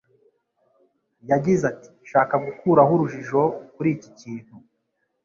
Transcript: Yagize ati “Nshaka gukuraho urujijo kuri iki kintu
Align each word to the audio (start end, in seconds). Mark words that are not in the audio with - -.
Yagize 1.29 1.63
ati 1.71 1.89
“Nshaka 2.03 2.35
gukuraho 2.45 2.91
urujijo 2.95 3.41
kuri 3.73 3.89
iki 3.95 4.09
kintu 4.19 4.55